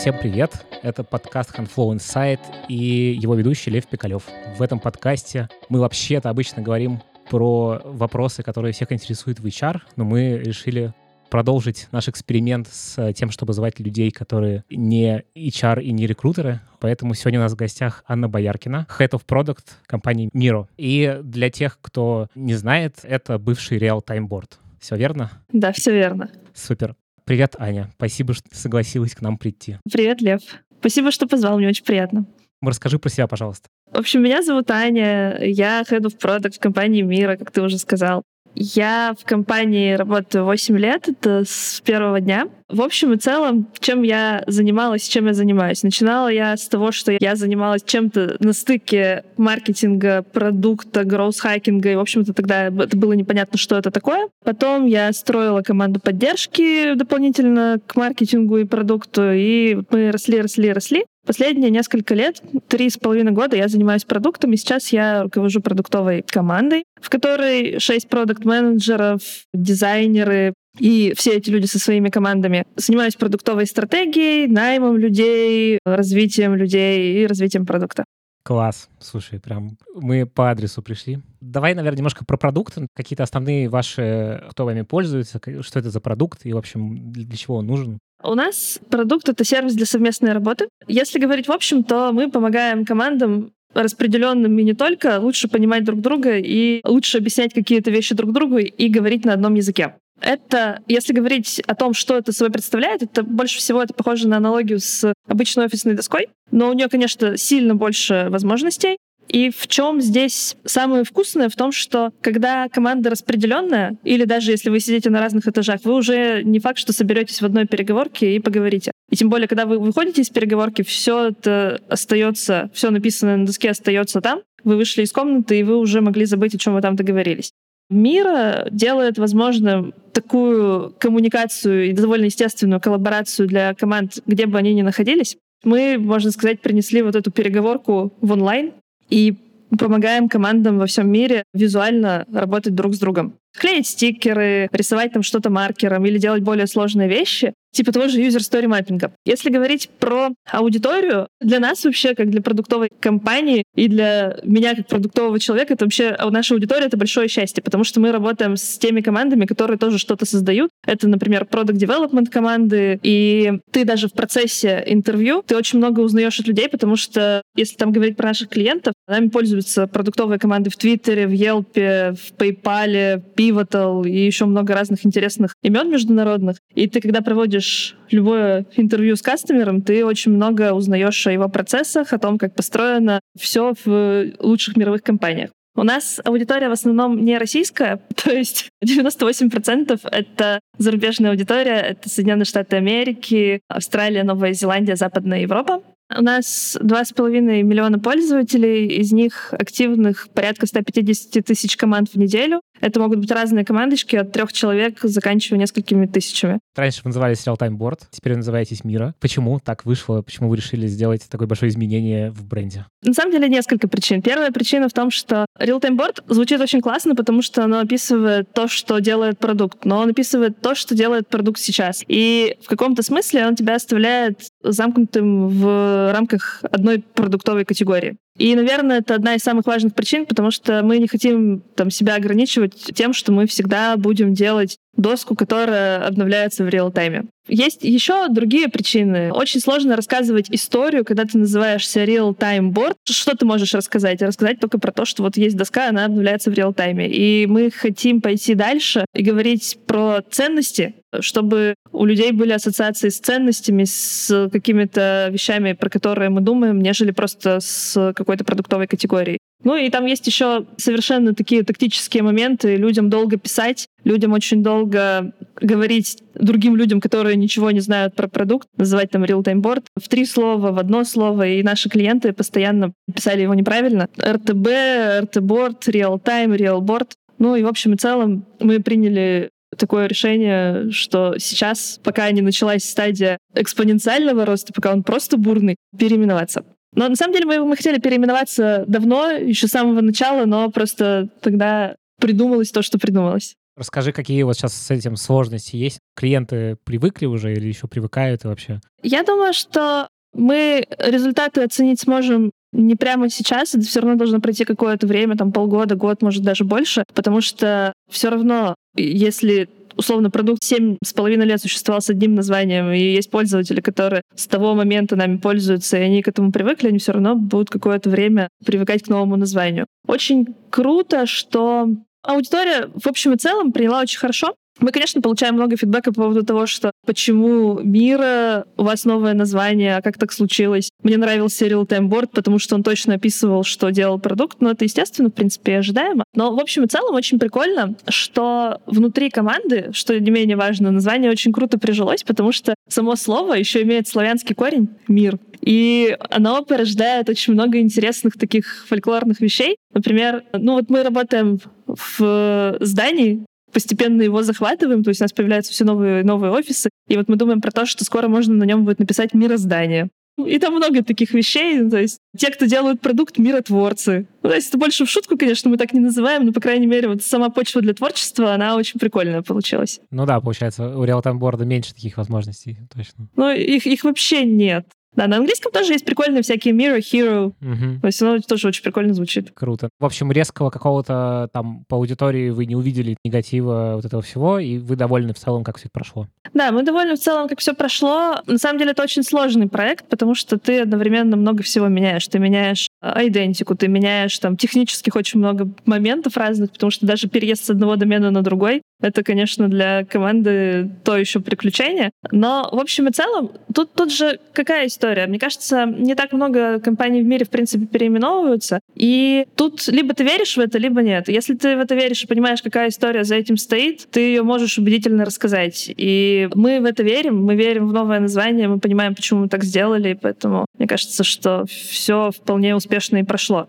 [0.00, 0.64] Всем привет!
[0.82, 4.24] Это подкаст Handflow Insight и его ведущий Лев Пикалев.
[4.56, 10.04] В этом подкасте мы вообще-то обычно говорим про вопросы, которые всех интересуют в HR, но
[10.06, 10.94] мы решили
[11.28, 16.60] продолжить наш эксперимент с тем, чтобы звать людей, которые не HR и не рекрутеры.
[16.78, 20.66] Поэтому сегодня у нас в гостях Анна Бояркина, Head of Product компании Miro.
[20.78, 24.52] И для тех, кто не знает, это бывший Real Time Board.
[24.80, 25.30] Все верно?
[25.52, 26.30] Да, все верно.
[26.54, 26.96] Супер.
[27.24, 27.90] Привет, Аня.
[27.96, 29.76] Спасибо, что ты согласилась к нам прийти.
[29.90, 30.40] Привет, Лев.
[30.80, 32.26] Спасибо, что позвал, мне очень приятно.
[32.62, 33.68] Расскажи про себя, пожалуйста.
[33.92, 37.78] В общем, меня зовут Аня, я Head of Product в компании Мира, как ты уже
[37.78, 38.22] сказал.
[38.54, 42.46] Я в компании работаю 8 лет, это с первого дня.
[42.70, 45.82] В общем и целом, чем я занималась, чем я занимаюсь?
[45.82, 52.00] Начинала я с того, что я занималась чем-то на стыке маркетинга, продукта, гроус-хакинга, и, в
[52.00, 54.28] общем-то, тогда это было непонятно, что это такое.
[54.44, 61.04] Потом я строила команду поддержки дополнительно к маркетингу и продукту, и мы росли, росли, росли.
[61.26, 66.24] Последние несколько лет, три с половиной года я занимаюсь продуктом, и сейчас я руковожу продуктовой
[66.26, 69.20] командой, в которой шесть продукт-менеджеров,
[69.52, 72.64] дизайнеры, и все эти люди со своими командами.
[72.76, 78.04] Занимаюсь продуктовой стратегией, наймом людей, развитием людей и развитием продукта.
[78.42, 78.88] Класс.
[78.98, 81.20] Слушай, прям мы по адресу пришли.
[81.40, 82.86] Давай, наверное, немножко про продукты.
[82.96, 87.56] Какие-то основные ваши, кто вами пользуется, что это за продукт и, в общем, для чего
[87.56, 87.98] он нужен?
[88.22, 90.68] У нас продукт— это сервис для совместной работы.
[90.86, 96.00] Если говорить в общем, то мы помогаем командам распределенным и не только, лучше понимать друг
[96.00, 99.94] друга и лучше объяснять какие-то вещи друг другу и говорить на одном языке.
[100.20, 104.36] Это, если говорить о том, что это собой представляет, это больше всего это похоже на
[104.36, 108.96] аналогию с обычной офисной доской, но у нее, конечно, сильно больше возможностей.
[109.28, 111.48] И в чем здесь самое вкусное?
[111.48, 115.94] В том, что когда команда распределенная, или даже если вы сидите на разных этажах, вы
[115.94, 118.90] уже не факт, что соберетесь в одной переговорке и поговорите.
[119.08, 123.70] И тем более, когда вы выходите из переговорки, все это остается, все написанное на доске
[123.70, 124.40] остается там.
[124.64, 127.52] Вы вышли из комнаты, и вы уже могли забыть, о чем вы там договорились.
[127.90, 134.82] Мира делает возможным такую коммуникацию и довольно естественную коллаборацию для команд, где бы они ни
[134.82, 135.36] находились.
[135.64, 138.72] Мы, можно сказать, принесли вот эту переговорку в онлайн
[139.08, 139.34] и
[139.78, 143.34] помогаем командам во всем мире визуально работать друг с другом.
[143.56, 148.38] Клеить стикеры, рисовать там что-то маркером или делать более сложные вещи, типа того же user
[148.38, 149.12] story маппинга.
[149.24, 154.86] Если говорить про аудиторию, для нас вообще, как для продуктовой компании и для меня как
[154.86, 159.00] продуктового человека, это вообще наша аудитория— это большое счастье, потому что мы работаем с теми
[159.00, 160.70] командами, которые тоже что-то создают.
[160.86, 166.38] Это, например, product development команды, и ты даже в процессе интервью, ты очень много узнаешь
[166.40, 170.76] от людей, потому что если там говорить про наших клиентов, нами пользуются продуктовые команды в
[170.76, 176.56] Твиттере, в Yelp, в PayPal, Pivotal и еще много разных интересных имен международных.
[176.74, 182.12] И ты, когда проводишь любое интервью с кастомером, ты очень много узнаешь о его процессах,
[182.12, 185.50] о том, как построено все в лучших мировых компаниях.
[185.76, 192.44] У нас аудитория в основном не российская, то есть 98% это зарубежная аудитория, это Соединенные
[192.44, 195.82] Штаты Америки, Австралия, Новая Зеландия, Западная Европа.
[196.16, 202.60] У нас 2,5 миллиона пользователей, из них активных порядка 150 тысяч команд в неделю.
[202.80, 206.58] Это могут быть разные командочки от трех человек, заканчивая несколькими тысячами.
[206.74, 209.14] Раньше вы назывались Real Time Board, теперь вы называетесь Мира.
[209.20, 210.22] Почему так вышло?
[210.22, 212.86] Почему вы решили сделать такое большое изменение в бренде?
[213.02, 214.22] На самом деле несколько причин.
[214.22, 218.52] Первая причина в том, что Real Time Board звучит очень классно, потому что оно описывает
[218.52, 222.02] то, что делает продукт, но он описывает то, что делает продукт сейчас.
[222.08, 228.16] И в каком-то смысле он тебя оставляет замкнутым в рамках одной продуктовой категории.
[228.36, 232.14] И, наверное, это одна из самых важных причин, потому что мы не хотим там, себя
[232.14, 237.24] ограничивать тем, что мы всегда будем делать доску, которая обновляется в реал-тайме.
[237.48, 239.32] Есть еще другие причины.
[239.32, 242.94] Очень сложно рассказывать историю, когда ты называешься real-time board.
[243.08, 244.22] Что ты можешь рассказать?
[244.22, 247.08] Рассказать только про то, что вот есть доска, она обновляется в реал-тайме.
[247.08, 253.18] И мы хотим пойти дальше и говорить про ценности, чтобы у людей были ассоциации с
[253.18, 259.38] ценностями, с какими-то вещами, про которые мы думаем, нежели просто с какой-то продуктовой категорией.
[259.62, 262.76] Ну и там есть еще совершенно такие тактические моменты.
[262.76, 268.68] Людям долго писать, людям очень долго говорить другим людям, которые ничего не знают про продукт,
[268.76, 273.42] называть там real-time board в три слова, в одно слово, и наши клиенты постоянно писали
[273.42, 274.08] его неправильно.
[274.16, 277.10] RTB, RT-board, real-time, real-board.
[277.38, 282.84] Ну и в общем и целом мы приняли такое решение, что сейчас, пока не началась
[282.84, 286.64] стадия экспоненциального роста, пока он просто бурный, переименоваться.
[286.94, 291.28] Но на самом деле мы, мы хотели переименоваться давно, еще с самого начала, но просто
[291.40, 293.54] тогда придумалось то, что придумалось.
[293.76, 296.00] Расскажи, какие вот сейчас с этим сложности есть?
[296.14, 298.80] Клиенты привыкли уже или еще привыкают и вообще?
[299.02, 304.64] Я думаю, что мы результаты оценить сможем не прямо сейчас, это все равно должно пройти
[304.64, 310.62] какое-то время, там полгода, год, может даже больше, потому что все равно, если условно, продукт
[310.62, 315.16] семь с половиной лет существовал с одним названием, и есть пользователи, которые с того момента
[315.16, 319.08] нами пользуются, и они к этому привыкли, они все равно будут какое-то время привыкать к
[319.08, 319.86] новому названию.
[320.06, 321.88] Очень круто, что
[322.22, 324.54] аудитория в общем и целом приняла очень хорошо.
[324.78, 329.96] Мы, конечно, получаем много фидбэка по поводу того, что почему Мира, у вас новое название,
[329.96, 330.90] а как так случилось.
[331.02, 335.28] Мне нравился Time Board, потому что он точно описывал, что делал продукт, но это, естественно,
[335.28, 336.24] в принципе, ожидаемо.
[336.34, 341.30] Но, в общем и целом, очень прикольно, что внутри команды, что не менее важно, название
[341.30, 345.38] очень круто прижилось, потому что само слово еще имеет славянский корень— мир.
[345.60, 349.76] И оно порождает очень много интересных таких фольклорных вещей.
[349.92, 355.72] Например, ну вот мы работаем в здании, постепенно его захватываем, то есть у нас появляются
[355.72, 358.84] все новые, новые офисы, и вот мы думаем про то, что скоро можно на нем
[358.84, 360.08] будет написать мироздание.
[360.46, 361.88] И там много таких вещей.
[361.88, 364.26] То есть те, кто делают продукт, миротворцы.
[364.42, 366.86] Ну, то есть это больше в шутку, конечно, мы так не называем, но, по крайней
[366.86, 370.00] мере, вот сама почва для творчества, она очень прикольная получилась.
[370.10, 373.28] Ну да, получается, у Board меньше таких возможностей, точно.
[373.36, 374.86] Ну, их, их вообще нет.
[375.14, 377.46] Да, на английском тоже есть прикольные всякие Mirror, Hero.
[377.46, 378.00] Угу.
[378.00, 379.50] То есть оно тоже очень прикольно звучит.
[379.54, 379.88] Круто.
[379.98, 384.78] В общем, резкого какого-то там по аудитории вы не увидели негатива вот этого всего, и
[384.78, 386.28] вы довольны в целом, как все это прошло.
[386.54, 388.36] Да, мы довольны в целом, как все прошло.
[388.46, 392.26] На самом деле это очень сложный проект, потому что ты одновременно много всего меняешь.
[392.28, 397.28] Ты меняешь а, идентику, ты меняешь там технических очень много моментов разных, потому что даже
[397.28, 402.10] переезд с одного домена на другой это, конечно, для команды то еще приключение.
[402.30, 405.26] Но, в общем и целом, тут, тут же какая история?
[405.26, 408.80] Мне кажется, не так много компаний в мире, в принципе, переименовываются.
[408.94, 411.28] И тут либо ты веришь в это, либо нет.
[411.28, 414.78] Если ты в это веришь и понимаешь, какая история за этим стоит, ты ее можешь
[414.78, 415.90] убедительно рассказать.
[415.96, 419.64] И мы в это верим, мы верим в новое название, мы понимаем, почему мы так
[419.64, 423.68] сделали, поэтому мне кажется, что все вполне успешно и прошло.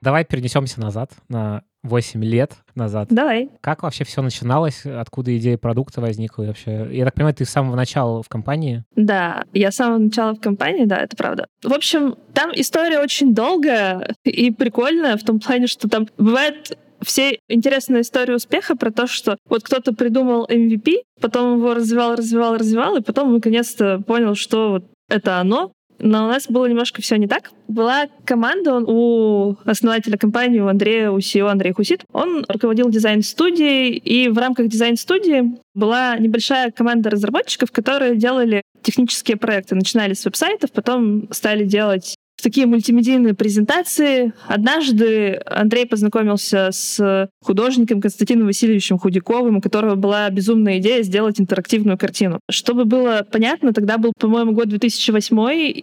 [0.00, 3.08] Давай перенесемся назад, на 8 лет назад.
[3.10, 3.50] Давай.
[3.60, 4.84] Как вообще все начиналось?
[4.84, 6.88] Откуда идея продукта возникла вообще?
[6.90, 8.84] Я так понимаю, ты с самого начала в компании?
[8.96, 11.46] Да, я с самого начала в компании, да, это правда.
[11.62, 17.38] В общем, там история очень долгая и прикольная в том плане, что там бывает все
[17.48, 22.96] интересная история успеха про то, что вот кто-то придумал MVP, потом его развивал, развивал, развивал,
[22.96, 27.26] и потом наконец-то понял, что вот это оно, но у нас было немножко все не
[27.26, 27.50] так.
[27.66, 32.04] Была команда у основателя компании, у Андрея, у CEO Андрея Хусит.
[32.12, 39.74] Он руководил дизайн-студией, и в рамках дизайн-студии была небольшая команда разработчиков, которые делали технические проекты.
[39.74, 44.32] Начинали с веб-сайтов, потом стали делать такие мультимедийные презентации.
[44.46, 51.98] Однажды Андрей познакомился с художником Константином Васильевичем Худяковым, у которого была безумная идея сделать интерактивную
[51.98, 52.40] картину.
[52.50, 55.36] Чтобы было понятно, тогда был, по-моему, год 2008,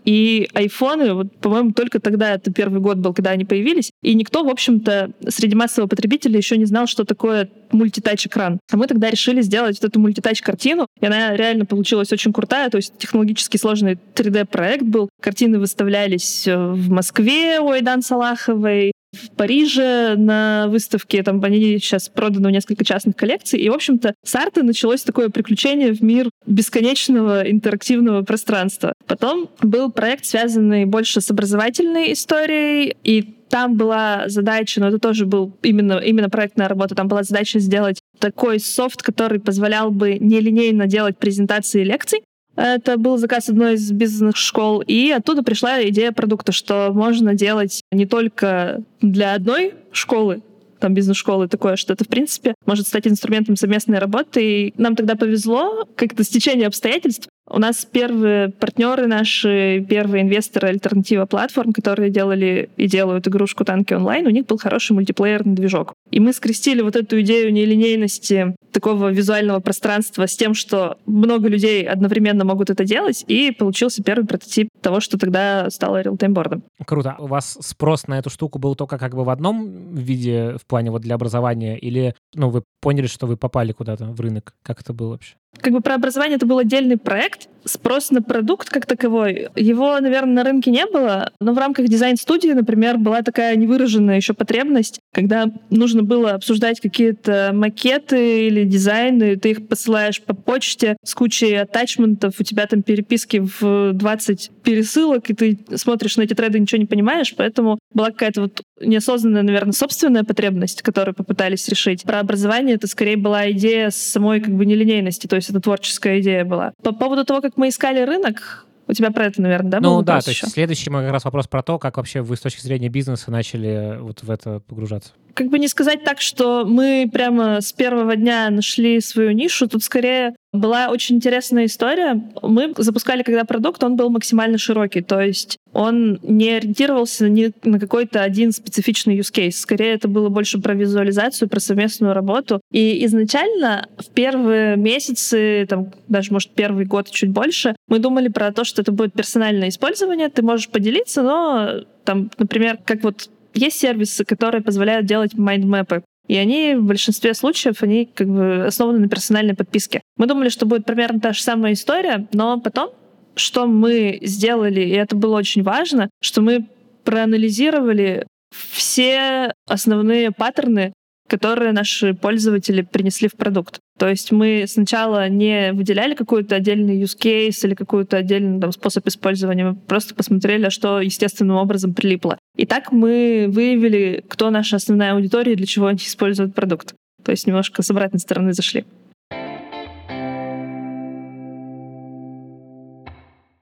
[0.05, 4.43] и айфоны, вот, по-моему, только тогда, это первый год был, когда они появились, и никто,
[4.43, 8.59] в общем-то, среди массового потребителя еще не знал, что такое мультитач-экран.
[8.71, 12.77] А мы тогда решили сделать вот эту мультитач-картину, и она реально получилась очень крутая, то
[12.77, 15.09] есть технологически сложный 3D-проект был.
[15.21, 22.51] Картины выставлялись в Москве у Айдан Салаховой, в Париже на выставке, там они сейчас проданы
[22.51, 23.59] несколько частных коллекций.
[23.59, 28.93] И, в общем-то, с арта началось такое приключение в мир бесконечного интерактивного пространства.
[29.07, 35.25] Потом был проект, связанный больше с образовательной историей, и там была задача, но это тоже
[35.25, 40.87] был именно, именно проектная работа, там была задача сделать такой софт, который позволял бы нелинейно
[40.87, 42.21] делать презентации лекций,
[42.55, 48.05] это был заказ одной из бизнес-школ, и оттуда пришла идея продукта, что можно делать не
[48.05, 50.41] только для одной школы,
[50.79, 54.67] там бизнес-школы такое, что это, в принципе, может стать инструментом совместной работы.
[54.67, 57.27] И нам тогда повезло, как-то стечение обстоятельств.
[57.47, 63.93] У нас первые партнеры наши, первые инвесторы альтернатива платформ, которые делали и делают игрушку танки
[63.93, 65.93] онлайн, у них был хороший мультиплеерный движок.
[66.09, 71.87] И мы скрестили вот эту идею нелинейности такого визуального пространства с тем, что много людей
[71.87, 76.63] одновременно могут это делать, и получился первый прототип того, что тогда стало реалтаймбордом.
[76.85, 77.15] Круто.
[77.19, 80.91] У вас спрос на эту штуку был только как бы в одном виде в плане
[80.91, 84.55] вот для образования, или ну, вы поняли, что вы попали куда-то в рынок?
[84.63, 85.35] Как это было вообще?
[85.59, 87.47] Как бы про образование это был отдельный проект.
[87.65, 92.49] Спрос на продукт как таковой, его, наверное, на рынке не было, но в рамках дизайн-студии,
[92.49, 99.51] например, была такая невыраженная еще потребность, когда нужно было обсуждать какие-то макеты или дизайны, ты
[99.51, 105.33] их посылаешь по почте с кучей атачментов, у тебя там переписки в 20 пересылок, и
[105.33, 109.73] ты смотришь на эти треды и ничего не понимаешь, поэтому была какая-то вот неосознанная, наверное,
[109.73, 112.03] собственная потребность, которую попытались решить.
[112.03, 116.45] Про образование это скорее была идея самой как бы нелинейности, то есть это творческая идея
[116.45, 116.73] была.
[116.83, 119.79] По поводу того, как мы искали рынок, у тебя про это, наверное, да?
[119.79, 122.41] Ну да, то есть следующий мой как раз вопрос про то, как вообще вы с
[122.41, 125.13] точки зрения бизнеса начали вот в это погружаться.
[125.33, 129.83] Как бы не сказать так, что мы прямо с первого дня нашли свою нишу, тут
[129.83, 132.21] скорее была очень интересная история.
[132.41, 137.79] Мы запускали, когда продукт, он был максимально широкий, то есть он не ориентировался ни на
[137.79, 139.51] какой-то один специфичный use case.
[139.51, 142.61] Скорее, это было больше про визуализацию, про совместную работу.
[142.71, 148.51] И изначально в первые месяцы, там, даже, может, первый год чуть больше, мы думали про
[148.51, 153.79] то, что это будет персональное использование, ты можешь поделиться, но там, например, как вот есть
[153.79, 156.03] сервисы, которые позволяют делать майндмэпы.
[156.27, 160.01] И они в большинстве случаев, они как бы основаны на персональной подписке.
[160.17, 162.91] Мы думали, что будет примерно та же самая история, но потом,
[163.35, 166.67] что мы сделали, и это было очень важно, что мы
[167.03, 170.93] проанализировали все основные паттерны
[171.27, 173.79] которые наши пользователи принесли в продукт.
[173.97, 179.07] То есть мы сначала не выделяли какой-то отдельный use case или какой-то отдельный там, способ
[179.07, 182.37] использования, мы просто посмотрели, что естественным образом прилипло.
[182.55, 186.93] И так мы выявили, кто наша основная аудитория и для чего они используют продукт.
[187.23, 188.85] То есть немножко с обратной стороны зашли.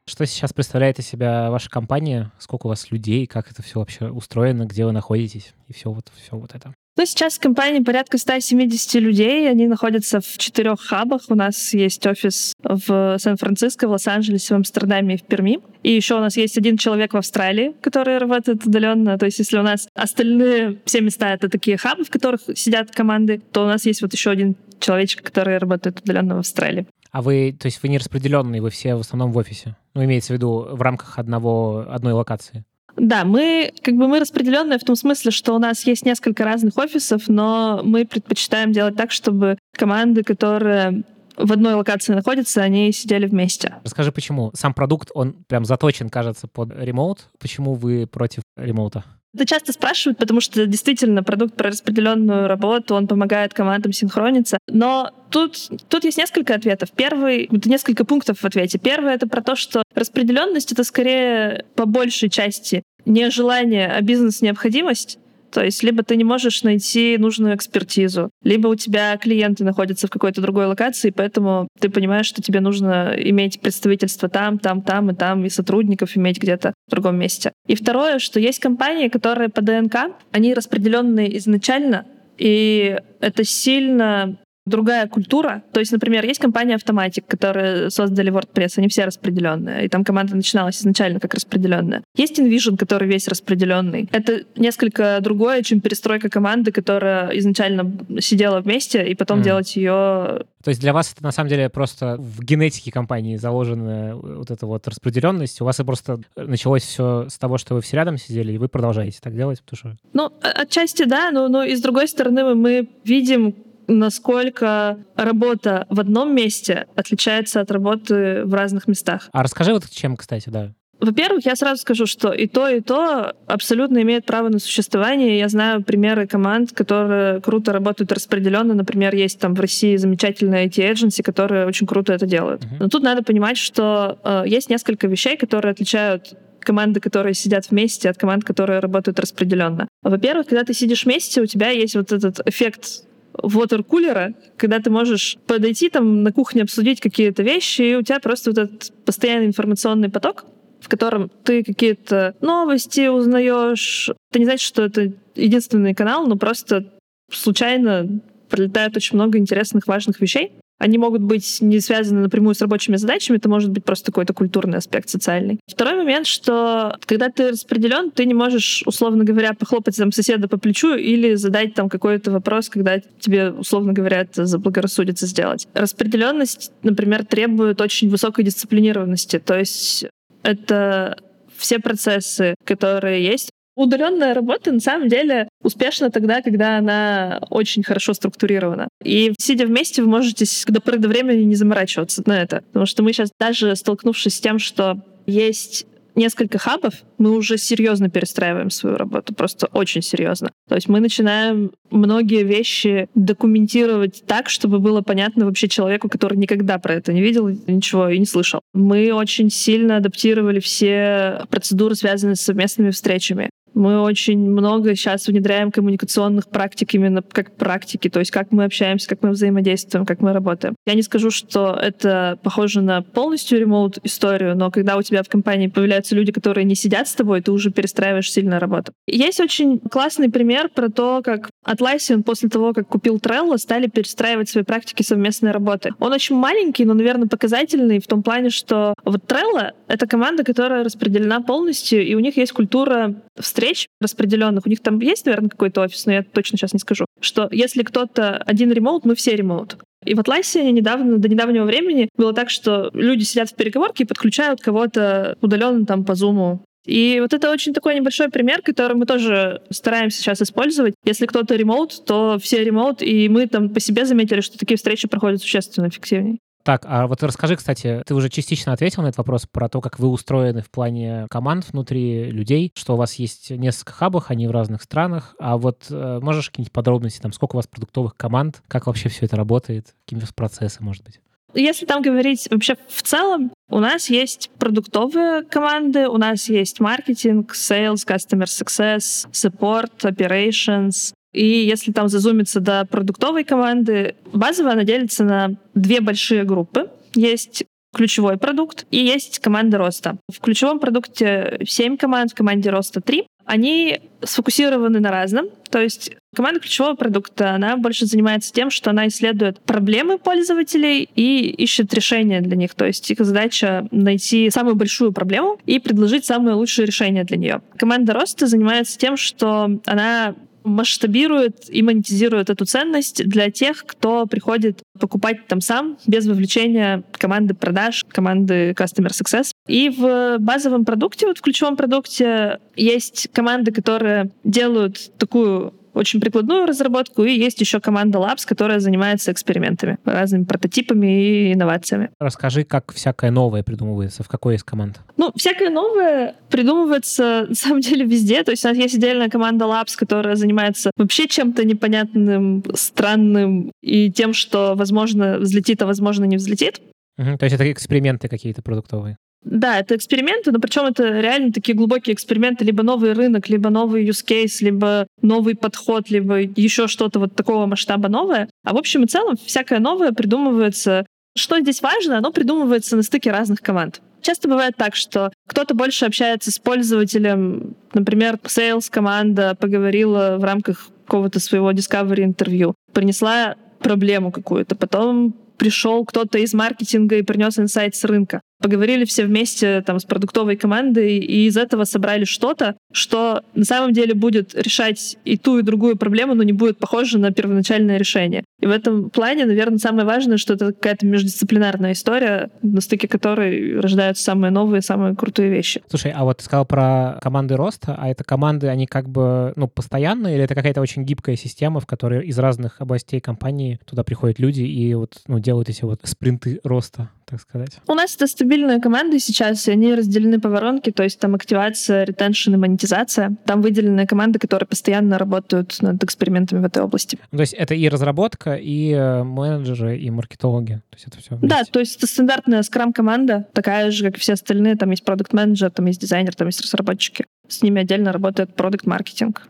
[0.05, 2.31] Что сейчас представляет из себя ваша компания?
[2.37, 3.25] Сколько у вас людей?
[3.25, 4.65] Как это все вообще устроено?
[4.65, 5.53] Где вы находитесь?
[5.67, 6.73] И все вот, все вот это.
[6.95, 9.49] Ну, сейчас в компании порядка 170 людей.
[9.49, 11.23] Они находятся в четырех хабах.
[11.27, 15.57] У нас есть офис в Сан-Франциско, в Лос-Анджелесе, в Амстердаме и в Перми.
[15.81, 19.17] И еще у нас есть один человек в Австралии, который работает удаленно.
[19.17, 23.41] То есть, если у нас остальные все места это такие хабы, в которых сидят команды,
[23.51, 26.85] то у нас есть вот еще один человечек, который работает удаленно в Австралии.
[27.09, 29.75] А вы, то есть вы не распределенные, вы все в основном в офисе?
[29.95, 32.65] Ну, имеется в виду в рамках одного, одной локации?
[32.95, 36.77] Да, мы как бы мы распределенные в том смысле, что у нас есть несколько разных
[36.77, 41.03] офисов, но мы предпочитаем делать так, чтобы команды, которые
[41.35, 43.75] в одной локации находятся, они сидели вместе.
[43.83, 44.51] Расскажи, почему?
[44.53, 47.27] Сам продукт, он прям заточен, кажется, под ремоут.
[47.39, 49.03] Почему вы против ремоута?
[49.35, 54.59] Это часто спрашивают, потому что действительно продукт про распределенную работу, он помогает командам синхрониться.
[54.67, 55.57] Но тут,
[55.89, 56.91] тут есть несколько ответов.
[56.91, 58.77] Первый, это несколько пунктов в ответе.
[58.77, 65.17] Первый— это про то, что распределенность— это скорее по большей части не желание, а бизнес-необходимость.
[65.53, 70.09] То есть либо ты не можешь найти нужную экспертизу, либо у тебя клиенты находятся в
[70.09, 75.15] какой-то другой локации, поэтому ты понимаешь, что тебе нужно иметь представительство там, там, там и
[75.15, 77.51] там, и сотрудников иметь где-то в другом месте.
[77.67, 82.05] И второе, что есть компании, которые по ДНК, они распределенные изначально,
[82.39, 85.63] и это сильно другая культура.
[85.73, 90.35] То есть, например, есть компания Automatic, которая создали WordPress, они все распределенные, и там команда
[90.35, 92.03] начиналась изначально как распределенная.
[92.15, 94.09] Есть InVision, который весь распределенный.
[94.11, 99.43] Это несколько другое, чем перестройка команды, которая изначально сидела вместе, и потом mm.
[99.43, 104.15] делать ее то есть для вас это на самом деле просто в генетике компании заложена
[104.15, 105.59] вот эта вот распределенность.
[105.59, 108.69] У вас это просто началось все с того, что вы все рядом сидели, и вы
[108.69, 110.03] продолжаете так делать, потому что...
[110.13, 113.55] Ну, отчасти да, но, но и с другой стороны мы видим,
[113.87, 119.29] насколько работа в одном месте отличается от работы в разных местах.
[119.31, 120.71] А расскажи вот чем, кстати, да.
[120.99, 125.37] Во-первых, я сразу скажу, что и то, и то абсолютно имеет право на существование.
[125.37, 128.73] Я знаю примеры команд, которые круто работают распределенно.
[128.73, 132.63] Например, есть там в России замечательная IT-эдженси, которые очень круто это делают.
[132.63, 132.77] Uh-huh.
[132.79, 138.09] Но тут надо понимать, что э, есть несколько вещей, которые отличают команды, которые сидят вместе,
[138.09, 139.89] от команд, которые работают распределенно.
[140.03, 143.03] Во-первых, когда ты сидишь вместе, у тебя есть вот этот эффект
[143.41, 148.51] вотер-кулера, когда ты можешь подойти там на кухне обсудить какие-то вещи, и у тебя просто
[148.51, 150.45] вот этот постоянный информационный поток,
[150.79, 154.09] в котором ты какие-то новости узнаешь.
[154.31, 156.91] Это не значит, что это единственный канал, но просто
[157.31, 160.51] случайно пролетает очень много интересных, важных вещей.
[160.83, 164.79] Они могут быть не связаны напрямую с рабочими задачами, это может быть просто какой-то культурный
[164.79, 165.61] аспект социальный.
[165.65, 170.57] Второй момент, что когда ты распределен, ты не можешь, условно говоря, похлопать там соседа по
[170.57, 175.69] плечу или задать там какой-то вопрос, когда тебе, условно говоря, это заблагорассудится сделать.
[175.73, 180.07] Распределенность, например, требует очень высокой дисциплинированности, то есть
[180.43, 181.17] это
[181.55, 188.13] все процессы, которые есть, Удаленная работа на самом деле успешна тогда, когда она очень хорошо
[188.13, 188.87] структурирована.
[189.03, 192.63] И сидя вместе, вы можете до поры до времени не заморачиваться на это.
[192.67, 198.09] Потому что мы сейчас даже столкнувшись с тем, что есть несколько хабов, мы уже серьезно
[198.09, 200.51] перестраиваем свою работу, просто очень серьезно.
[200.67, 206.77] То есть мы начинаем многие вещи документировать так, чтобы было понятно вообще человеку, который никогда
[206.77, 208.61] про это не видел, ничего и не слышал.
[208.73, 213.49] Мы очень сильно адаптировали все процедуры, связанные с совместными встречами.
[213.73, 219.07] Мы очень много сейчас внедряем коммуникационных практик именно как практики, то есть как мы общаемся,
[219.09, 220.75] как мы взаимодействуем, как мы работаем.
[220.85, 225.29] Я не скажу, что это похоже на полностью ремоут историю, но когда у тебя в
[225.29, 228.93] компании появляются люди, которые не сидят с тобой, ты уже перестраиваешь сильно работу.
[229.07, 234.49] Есть очень классный пример про то, как Atlassian после того, как купил Trello, стали перестраивать
[234.49, 235.91] свои практики совместной работы.
[235.99, 240.83] Он очень маленький, но, наверное, показательный в том плане, что вот Trello— это команда, которая
[240.83, 243.15] распределена полностью, и у них есть культура
[243.63, 244.65] встреч распределенных.
[244.65, 247.83] У них там есть, наверное, какой-то офис, но я точно сейчас не скажу, что если
[247.83, 249.77] кто-то один ремоут, мы все ремоут.
[250.05, 254.07] И в Атласе недавно, до недавнего времени было так, что люди сидят в переговорке и
[254.07, 256.61] подключают кого-то удаленно там по зуму.
[256.85, 260.95] И вот это очень такой небольшой пример, который мы тоже стараемся сейчас использовать.
[261.05, 265.07] Если кто-то ремоут, то все ремоут, и мы там по себе заметили, что такие встречи
[265.07, 266.39] проходят существенно эффективнее.
[266.63, 269.99] Так, а вот расскажи, кстати, ты уже частично ответил на этот вопрос про то, как
[269.99, 274.51] вы устроены в плане команд внутри людей, что у вас есть несколько хабов, они в
[274.51, 278.87] разных странах, а вот э, можешь какие-нибудь подробности, там, сколько у вас продуктовых команд, как
[278.87, 281.19] вообще все это работает, какие процессы, может быть?
[281.53, 287.53] Если там говорить вообще в целом, у нас есть продуктовые команды, у нас есть маркетинг,
[287.53, 295.23] sales, customer success, support, operations, и если там зазумиться до продуктовой команды, базово она делится
[295.23, 296.89] на две большие группы.
[297.15, 300.17] Есть ключевой продукт и есть команда роста.
[300.31, 303.25] В ключевом продукте 7 команд, в команде роста 3.
[303.45, 305.47] Они сфокусированы на разном.
[305.69, 311.49] То есть команда ключевого продукта, она больше занимается тем, что она исследует проблемы пользователей и
[311.49, 312.73] ищет решения для них.
[312.73, 317.61] То есть их задача найти самую большую проблему и предложить самое лучшее решение для нее.
[317.77, 324.81] Команда роста занимается тем, что она масштабирует и монетизирует эту ценность для тех, кто приходит
[324.99, 329.51] покупать там сам, без вовлечения команды продаж, команды Customer Success.
[329.67, 336.65] И в базовом продукте, вот в ключевом продукте, есть команды, которые делают такую очень прикладную
[336.65, 342.09] разработку, и есть еще команда Labs, которая занимается экспериментами, разными прототипами и инновациями.
[342.19, 344.99] Расскажи, как всякое новое придумывается, в какой из команд?
[345.17, 348.43] Ну, всякое новое придумывается, на самом деле, везде.
[348.43, 354.11] То есть у нас есть отдельная команда Labs, которая занимается вообще чем-то непонятным, странным и
[354.11, 356.81] тем, что, возможно, взлетит, а, возможно, не взлетит.
[357.17, 359.17] Угу, то есть это эксперименты какие-то продуктовые?
[359.45, 364.05] Да, это эксперименты, но причем это реально такие глубокие эксперименты, либо новый рынок, либо новый
[364.07, 368.49] use case, либо новый подход, либо еще что-то вот такого масштаба новое.
[368.63, 371.05] А в общем и целом всякое новое придумывается.
[371.35, 374.01] Что здесь важно, оно придумывается на стыке разных команд.
[374.21, 380.89] Часто бывает так, что кто-то больше общается с пользователем, например, sales команда поговорила в рамках
[381.05, 387.95] какого-то своего discovery интервью, принесла проблему какую-то, потом пришел кто-то из маркетинга и принес инсайт
[387.95, 393.41] с рынка поговорили все вместе там с продуктовой командой, и из этого собрали что-то, что
[393.53, 397.31] на самом деле будет решать и ту, и другую проблему, но не будет похоже на
[397.31, 398.45] первоначальное решение.
[398.61, 403.79] И в этом плане, наверное, самое важное, что это какая-то междисциплинарная история, на стыке которой
[403.81, 405.83] рождаются самые новые, самые крутые вещи.
[405.89, 409.67] Слушай, а вот ты сказал про команды роста, а это команды, они как бы, ну,
[409.67, 414.39] постоянные, или это какая-то очень гибкая система, в которой из разных областей компании туда приходят
[414.39, 417.09] люди и вот, ну, делают эти вот спринты роста?
[417.33, 417.79] Так сказать?
[417.87, 422.05] У нас это стабильные команды сейчас, и они разделены по воронке, то есть там активация,
[422.05, 423.35] ретеншн и монетизация.
[423.45, 427.17] Там выделенные команды, которые постоянно работают над экспериментами в этой области.
[427.31, 430.81] Ну, то есть это и разработка, и э, менеджеры, и маркетологи.
[430.89, 431.47] То есть это все вместе.
[431.47, 434.75] Да, то есть это стандартная скрам-команда, такая же, как и все остальные.
[434.75, 437.25] Там есть продукт-менеджер, там есть дизайнер, там есть разработчики.
[437.47, 439.47] С ними отдельно работает продукт-маркетинг.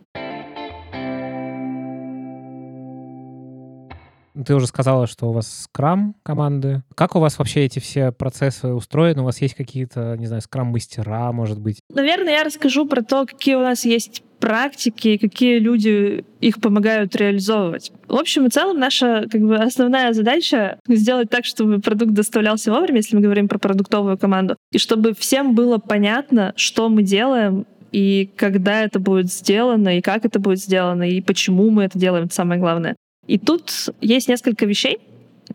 [4.46, 6.84] Ты уже сказала, что у вас скрам команды.
[6.96, 9.22] Как у вас вообще эти все процессы устроены?
[9.22, 11.80] У вас есть какие-то, не знаю, скрам-мастера, может быть?
[11.93, 17.15] Наверное, я расскажу про то, какие у нас есть практики и какие люди их помогают
[17.15, 17.93] реализовывать.
[18.10, 22.98] В общем и целом, наша как бы, основная задача— сделать так, чтобы продукт доставлялся вовремя,
[22.98, 28.30] если мы говорим про продуктовую команду, и чтобы всем было понятно, что мы делаем, и
[28.36, 32.36] когда это будет сделано, и как это будет сделано, и почему мы это делаем, это
[32.36, 32.98] самое главное.
[33.27, 34.99] И тут есть несколько вещей,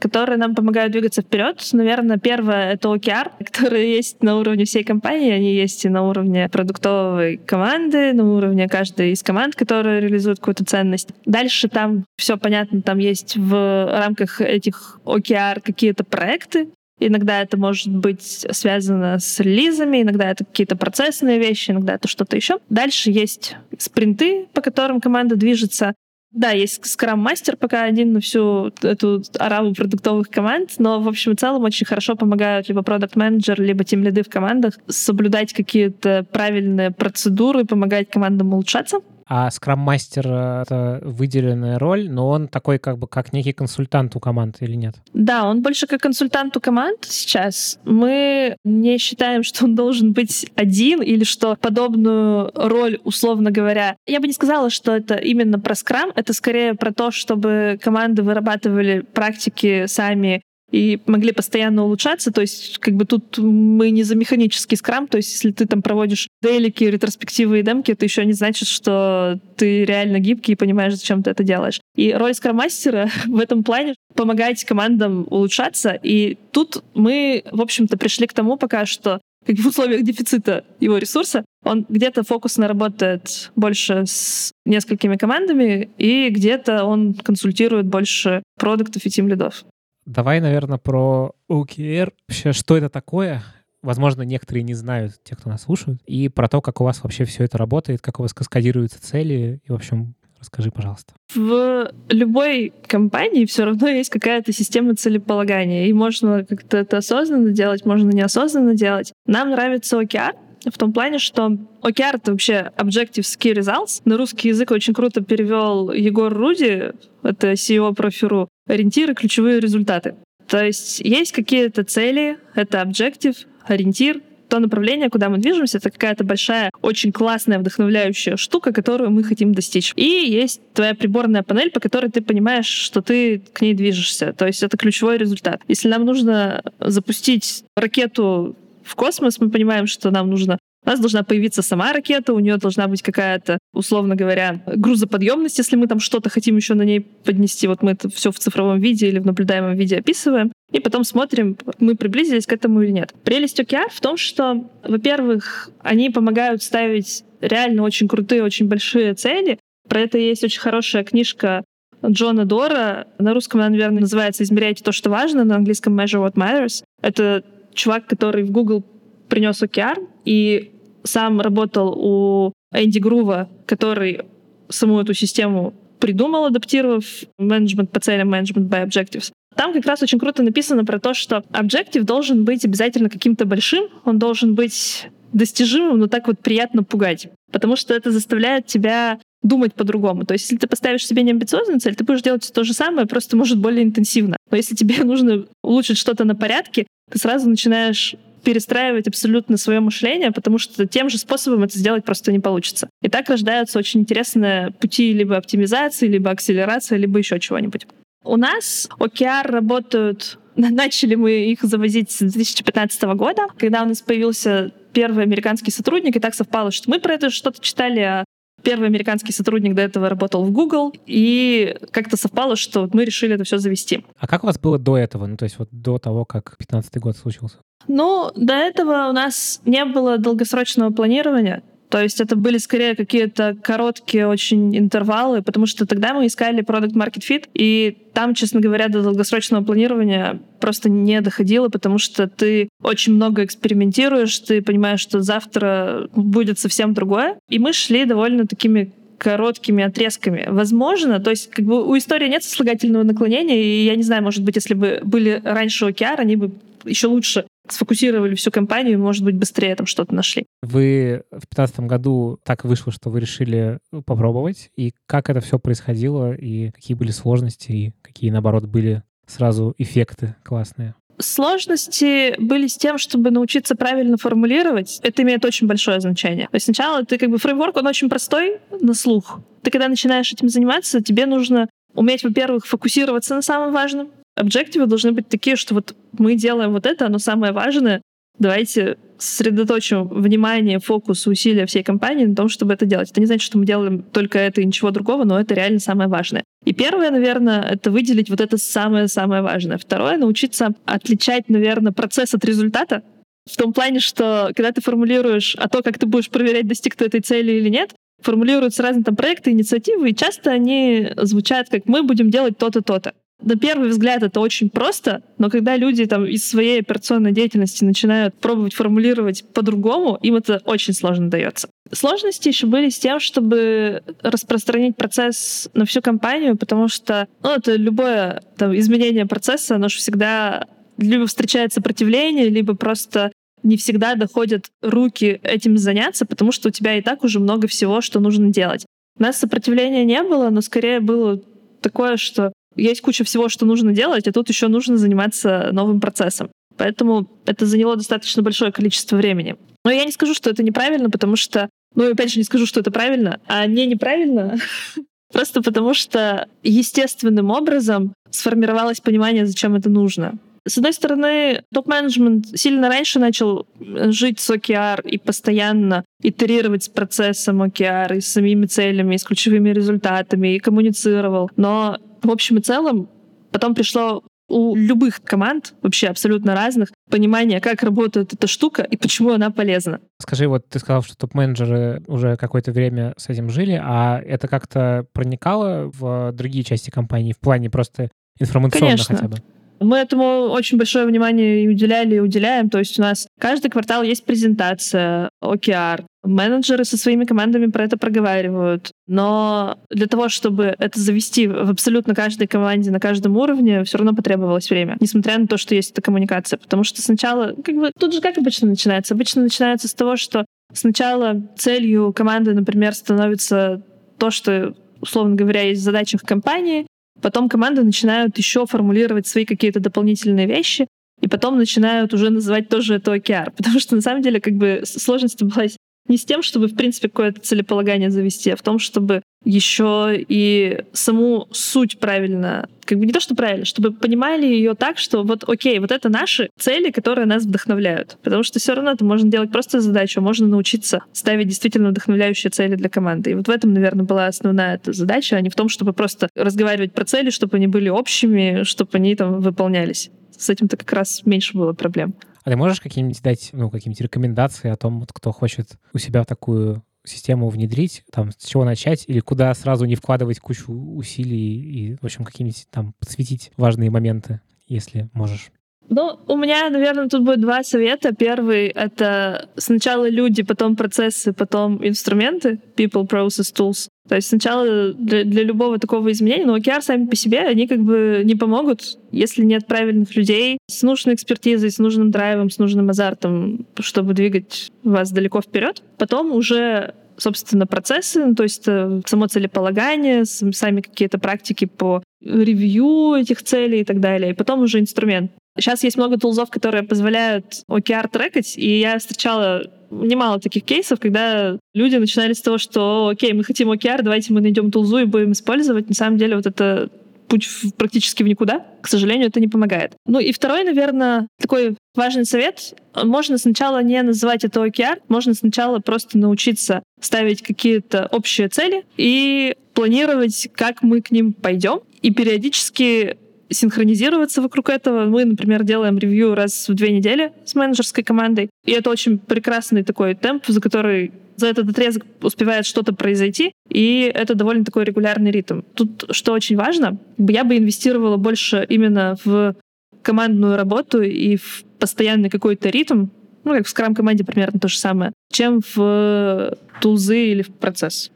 [0.01, 1.61] которые нам помогают двигаться вперед.
[1.73, 5.31] Наверное, первое— это OKR, которые есть на уровне всей компании.
[5.31, 10.65] Они есть и на уровне продуктовой команды, на уровне каждой из команд, которая реализует какую-то
[10.65, 11.11] ценность.
[11.25, 16.69] Дальше там все понятно, там есть в рамках этих OKR какие-то проекты,
[17.01, 22.35] Иногда это может быть связано с релизами, иногда это какие-то процессные вещи, иногда это что-то
[22.35, 22.59] еще.
[22.71, 25.95] Дальше есть спринты, по которым команда движется.
[26.33, 31.37] Да, есть скрам-мастер пока один на всю эту ораву продуктовых команд, но, в общем и
[31.37, 36.91] целом, очень хорошо помогают либо продукт менеджер либо тем лиды в командах соблюдать какие-то правильные
[36.91, 39.01] процедуры, помогать командам улучшаться.
[39.29, 40.27] А скрам-мастер—
[40.63, 44.95] это выделенная роль, но он такой как бы как некий консультант у команд или нет?
[45.13, 47.79] Да, он больше как консультант у команд сейчас.
[47.85, 54.21] Мы не считаем, что он должен быть один или что подобную роль, условно говоря, я
[54.21, 59.01] бы не сказала, что это именно про скрам, это скорее про то, чтобы команды вырабатывали
[59.01, 62.31] практики сами и могли постоянно улучшаться.
[62.31, 65.83] То есть как бы тут мы не за механический скрам, то есть если ты там
[65.83, 70.95] проводишь делики, ретроспективы и демки, это еще не значит, что ты реально гибкий и понимаешь,
[70.95, 71.81] зачем ты это делаешь.
[71.97, 75.99] И роль скрам-мастера в этом плане помогать командам улучшаться.
[76.03, 80.99] И тут мы, в общем-то, пришли к тому пока, что как в условиях дефицита его
[80.99, 89.07] ресурса, он где-то фокусно работает больше с несколькими командами, и где-то он консультирует больше продуктов
[89.07, 89.65] и тим лидов.
[90.09, 92.15] Давай, наверное, про OKR.
[92.27, 93.43] Вообще, что это такое?
[93.83, 97.27] Возможно, некоторые не знают, те, кто нас слушают, и про то, как у вас вообще
[97.27, 101.15] все это работает, как у вас каскадируются цели, и, в общем, Расскажи, пожалуйста.
[101.35, 107.85] В любой компании все равно есть какая-то система целеполагания, и можно как-то это осознанно делать,
[107.85, 109.13] можно неосознанно делать.
[109.27, 114.03] Нам нравится OKR, в том плане, что OKR— это вообще Objectives Key Results.
[114.05, 116.93] На русский язык очень круто перевел Егор Руди,
[117.23, 120.15] это CEO Профиру, ориентиры, ключевые результаты.
[120.47, 123.35] То есть есть какие-то цели, это объектив,
[123.67, 129.23] ориентир, то направление, куда мы движемся, это какая-то большая, очень классная, вдохновляющая штука, которую мы
[129.23, 129.93] хотим достичь.
[129.95, 134.33] И есть твоя приборная панель, по которой ты понимаешь, что ты к ней движешься.
[134.33, 135.61] То есть это ключевой результат.
[135.69, 141.23] Если нам нужно запустить ракету в космос, мы понимаем, что нам нужно у нас должна
[141.23, 146.31] появиться сама ракета, у нее должна быть какая-то, условно говоря, грузоподъемность, если мы там что-то
[146.31, 147.67] хотим еще на ней поднести.
[147.69, 150.51] Вот мы это все в цифровом виде или в наблюдаемом виде описываем.
[150.73, 153.13] И потом смотрим, мы приблизились к этому или нет.
[153.23, 159.59] Прелесть OKR в том, что, во-первых, они помогают ставить реально очень крутые, очень большие цели.
[159.91, 161.65] Про это есть очень хорошая книжка
[162.03, 163.09] Джона Дора.
[163.19, 166.83] На русском она, наверное, называется «Измеряйте то, что важно», на английском «Measure what matters».
[167.03, 168.87] Это чувак, который в Google
[169.29, 170.73] принес OKR, и
[171.09, 174.23] сам работал у Энди Грува, который
[174.69, 177.05] саму эту систему придумал, адаптировав
[177.39, 179.33] менеджмент по целям, менеджмент by objectives.
[179.57, 183.89] Там как раз очень круто написано про то, что объектив должен быть обязательно каким-то большим,
[184.05, 187.29] он должен быть достижимым, но так вот приятно пугать.
[187.51, 190.25] Потому что это заставляет тебя думать по-другому.
[190.25, 193.37] То есть, если ты поставишь себе неамбициозную цель, ты будешь делать то же самое, просто,
[193.37, 194.37] может, более интенсивно.
[194.51, 198.15] Но если тебе нужно улучшить что-то на порядке, ты сразу начинаешь
[198.49, 202.89] перестраивать абсолютно свое мышление, потому что тем же способом это сделать просто не получится.
[203.03, 207.87] И так рождаются очень интересные пути либо оптимизации, либо акселерации, либо еще чего-нибудь.
[208.25, 214.73] У нас OKR работают Начали мы их завозить с 2015 года, когда у нас появился
[214.95, 218.25] первый американский сотрудник, и так совпало, что мы про это что-то читали, а
[218.63, 223.45] Первый американский сотрудник до этого работал в Google, и как-то совпало, что мы решили это
[223.45, 224.05] все завести.
[224.19, 225.27] А как у вас было до этого?
[225.27, 227.59] Ну, то есть вот до того, как 15 год случился?
[227.87, 231.63] Ну, до этого у нас не было долгосрочного планирования.
[231.91, 236.95] То есть это были скорее какие-то короткие очень интервалы, потому что тогда мы искали продукт
[236.95, 242.69] market fit, и там, честно говоря, до долгосрочного планирования просто не доходило, потому что ты
[242.83, 247.39] очень много экспериментируешь, ты понимаешь, что завтра будет совсем другое.
[247.49, 250.47] И мы шли довольно такими короткими отрезками.
[250.49, 254.45] Возможно, то есть как бы у истории нет сослагательного наклонения, и я не знаю, может
[254.45, 256.53] быть, если бы были раньше OKR, они бы
[256.85, 260.47] еще лучше сфокусировали всю компанию и, может быть, быстрее там что-то нашли.
[260.63, 264.71] Вы в 2015 году так вышло, что вы решили попробовать.
[264.77, 270.37] И как это все происходило, и какие были сложности, и какие, наоборот, были сразу эффекты
[270.45, 270.95] классные?
[271.21, 275.01] Сложности были с тем, чтобы научиться правильно формулировать.
[275.03, 276.47] Это имеет очень большое значение.
[276.47, 279.41] То есть сначала ты как бы фреймворк, он очень простой на слух.
[279.63, 285.13] Ты когда начинаешь этим заниматься, тебе нужно уметь, во-первых, фокусироваться на самом важном, объективы должны
[285.13, 288.03] быть такие, что вот мы делаем вот это, оно самое важное.
[288.39, 293.11] Давайте сосредоточим внимание, фокус, усилия всей компании на том, чтобы это делать.
[293.11, 296.09] Это не значит, что мы делаем только это и ничего другого, но это реально самое
[296.09, 296.45] важное.
[296.65, 299.77] И первое, наверное, это выделить вот это самое-самое важное.
[299.77, 303.03] Второе— научиться отличать, наверное, процесс от результата.
[303.51, 307.07] В том плане, что когда ты формулируешь, а то, как ты будешь проверять, достиг ты
[307.07, 312.03] этой цели или нет, формулируются разные там проекты, инициативы, и часто они звучат как «мы
[312.03, 313.15] будем делать то-то, то-то».
[313.43, 318.35] На первый взгляд это очень просто, но когда люди там из своей операционной деятельности начинают
[318.35, 321.69] пробовать формулировать по-другому, им это очень сложно дается.
[321.93, 327.77] Сложности еще были с тем, чтобы распространить процесс на всю компанию, потому что ну, это
[327.77, 330.67] любое там, изменение процесса, оно же всегда
[330.99, 336.97] либо встречает сопротивление, либо просто не всегда доходят руки этим заняться, потому что у тебя
[336.97, 338.85] и так уже много всего, что нужно делать.
[339.19, 341.41] У нас сопротивления не было, но скорее было
[341.81, 346.51] такое, что есть куча всего, что нужно делать, а тут еще нужно заниматься новым процессом.
[346.77, 349.57] Поэтому это заняло достаточно большое количество времени.
[349.85, 352.81] Но я не скажу, что это неправильно, потому что, ну, опять же, не скажу, что
[352.81, 354.59] это правильно, а не неправильно,
[355.33, 360.39] просто потому что естественным образом сформировалось понимание, зачем это нужно.
[360.69, 367.63] С одной стороны, топ-менеджмент сильно раньше начал жить с OKR и постоянно итерировать с процессом
[367.63, 371.51] OKR и с самими целями, и с ключевыми результатами, и коммуницировал.
[371.57, 373.09] Но в общем и целом
[373.51, 379.33] потом пришло у любых команд, вообще абсолютно разных, понимание, как работает эта штука и почему
[379.33, 380.01] она полезна.
[380.21, 385.07] Скажи, вот ты сказал, что топ-менеджеры уже какое-то время с этим жили, а это как-то
[385.13, 389.17] проникало в другие части компании в плане просто информационно Конечно.
[389.17, 389.37] хотя бы?
[389.81, 392.71] Мы этому очень большое внимание и уделяли, и уделяем.
[392.71, 396.05] То есть у нас каждый квартал есть презентация, OKR.
[396.25, 398.91] Менеджеры со своими командами про это проговаривают.
[399.07, 404.15] Но для того, чтобы это завести в абсолютно каждой команде на каждом уровне, все равно
[404.15, 404.97] потребовалось время.
[405.01, 406.59] Несмотря на то, что есть эта коммуникация.
[406.59, 409.15] Потому что сначала, как бы, тут же как обычно начинается?
[409.15, 413.83] Обычно начинается с того, что сначала целью команды, например, становится
[414.19, 416.87] то, что условно говоря, есть в компании,
[417.23, 420.87] Потом команды начинают еще формулировать свои какие-то дополнительные вещи,
[421.21, 423.53] и потом начинают уже называть тоже это OKR.
[423.57, 425.67] Потому что на самом деле как бы сложность была
[426.09, 430.83] не с тем, чтобы в принципе какое-то целеполагание завести, а в том, чтобы еще и
[430.93, 435.49] саму суть правильно, как бы не то, что правильно, чтобы понимали ее так, что вот
[435.49, 438.19] окей, вот это наши цели, которые нас вдохновляют.
[438.23, 442.75] Потому что все равно это можно делать просто задачу, можно научиться ставить действительно вдохновляющие цели
[442.75, 443.31] для команды.
[443.31, 446.29] И вот в этом, наверное, была основная эта задача, а не в том, чтобы просто
[446.35, 450.11] разговаривать про цели, чтобы они были общими, чтобы они там выполнялись.
[450.37, 452.15] С этим-то как раз меньше было проблем.
[452.49, 456.25] А ты можешь какие-нибудь дать, ну, какие-нибудь рекомендации о том, вот, кто хочет у себя
[456.25, 461.97] такую систему внедрить, там, с чего начать, или куда сразу не вкладывать кучу усилий и,
[462.01, 465.51] в общем, какие-нибудь там подсветить важные моменты, если можешь?
[465.91, 468.15] Ну, у меня, наверное, тут будет два совета.
[468.15, 473.89] Первый— это сначала люди, потом процессы, потом инструменты, people, process, tools.
[474.09, 477.81] То есть сначала для, для любого такого изменения, но OKR сами по себе, они как
[477.81, 482.89] бы не помогут, если нет правильных людей с нужной экспертизой, с нужным драйвом, с нужным
[482.91, 485.83] азартом, чтобы двигать вас далеко вперед.
[485.99, 493.15] Потом уже собственно, процессы, ну, то есть э, само целеполагание, сами какие-то практики по ревью
[493.15, 495.33] этих целей и так далее, и потом уже инструмент.
[495.59, 501.59] Сейчас есть много тулзов, которые позволяют OKR трекать, и я встречала немало таких кейсов, когда
[501.75, 505.33] люди начинали с того, что окей, мы хотим OKR, давайте мы найдем тулзу и будем
[505.33, 505.89] использовать.
[505.89, 506.91] На самом деле вот это
[507.29, 507.47] путь
[507.77, 508.65] практически в никуда.
[508.81, 509.93] К сожалению, это не помогает.
[510.07, 512.75] Ну и второй, наверное, такой важный совет.
[512.95, 519.55] Можно сначала не называть это OKR, можно сначала просто научиться ставить какие-то общие цели и
[519.75, 523.17] планировать, как мы к ним пойдем, и периодически
[523.51, 525.07] синхронизироваться вокруг этого.
[525.07, 528.51] Мы, например, делаем ревью раз в две недели с менеджерской командой.
[528.65, 534.11] И это очень прекрасный такой темп, за который за этот отрезок успевает что-то произойти, и
[534.13, 535.61] это довольно такой регулярный ритм.
[535.75, 539.55] Тут что очень важно, я бы инвестировала больше именно в
[540.03, 543.07] командную работу и в постоянный какой-то ритм,
[543.45, 548.11] ну, как в скрам-команде примерно то же самое, чем в тулзы или в процесс.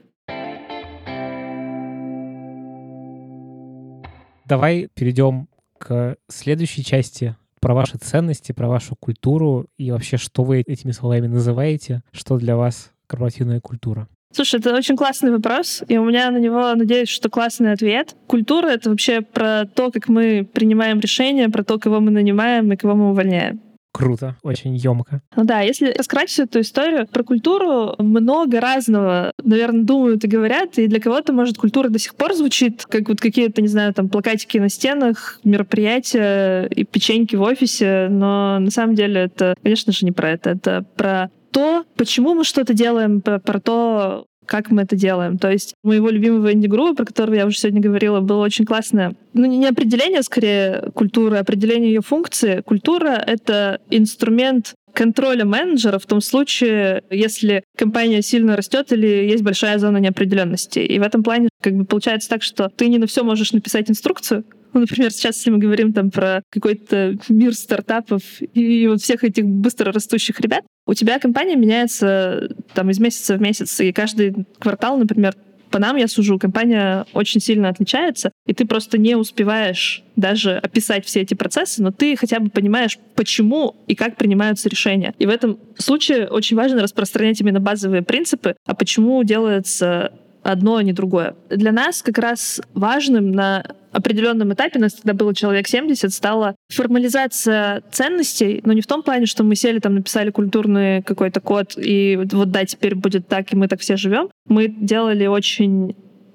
[4.53, 10.61] Давай перейдем к следующей части про ваши ценности, про вашу культуру и вообще, что вы
[10.61, 14.09] этими словами называете, что для вас корпоративная культура.
[14.31, 18.15] Слушай, это очень классный вопрос, и у меня на него, надеюсь, что классный ответ.
[18.27, 22.77] Культура— это вообще про то, как мы принимаем решения, про то, кого мы нанимаем и
[22.77, 23.59] кого мы увольняем.
[23.93, 25.21] Круто, очень емко.
[25.37, 30.79] Ну да, если раскрыть всю эту историю, про культуру много разного, наверное, думают и говорят,
[30.79, 34.09] и для кого-то, может, культура до сих пор звучит, как вот какие-то, не знаю, там,
[34.09, 40.07] плакатики на стенах, мероприятия и печеньки в офисе, но на самом деле это, конечно же,
[40.07, 40.51] не про это.
[40.51, 45.39] Это про то, почему мы что-то делаем, про то, как мы это делаем.
[45.39, 49.47] То есть моего любимого инди-группа, про которого я уже сегодня говорила, было очень классное, ну
[49.47, 52.61] не определение, скорее, культуры, а определение ее функции.
[52.61, 59.79] Культура— это инструмент контроля менеджера в том случае, если компания сильно растет или есть большая
[59.79, 60.81] зона неопределенности.
[60.81, 63.89] И в этом плане как бы получается так, что ты не на все можешь написать
[63.89, 69.25] инструкцию, Ну, например, сейчас, если мы говорим там про какой-то мир стартапов и вот всех
[69.25, 74.47] этих быстро растущих ребят, у тебя компания меняется там из месяца в месяц, и каждый
[74.59, 75.35] квартал, например,
[75.73, 81.07] по нам я сужу, компания очень сильно отличается, и ты просто не успеваешь даже описать
[81.07, 85.15] все эти процессы, но ты хотя бы понимаешь, почему и как принимаются решения.
[85.19, 90.83] И в этом случае очень важно распространять именно базовые принципы, а почему делается одно, а
[90.83, 91.35] не другое.
[91.51, 96.57] Для нас как раз важным на определенном этапе, у нас тогда было человек 70, стала
[96.73, 101.75] формализация ценностей, но не в том плане, что мы сели там, написали культурный какой-то код,
[101.77, 104.31] и вот да, теперь будет так, и мы так все живем.
[104.49, 105.95] Мы делали очень